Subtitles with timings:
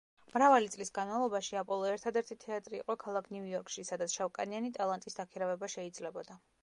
[0.35, 6.41] მრავალი წლის განმავლობაში აპოლო ერთადერთი თეატრი იყო ქალაქ ნიუ-იორკში, სადაც შავკანიანი ტალანტის დაქირავება შეიძლებოდა.